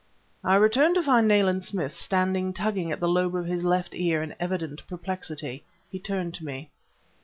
I 0.43 0.55
returned 0.55 0.95
to 0.95 1.03
find 1.03 1.27
Nayland 1.27 1.63
Smith 1.63 1.93
standing 1.93 2.53
tugging 2.53 2.91
at 2.91 2.99
the 2.99 3.07
lobe 3.07 3.35
of 3.35 3.45
his 3.45 3.63
left 3.63 3.93
ear 3.93 4.23
in 4.23 4.33
evident 4.39 4.81
perplexity. 4.87 5.63
He 5.91 5.99
turned 5.99 6.33
to 6.33 6.43
me. 6.43 6.71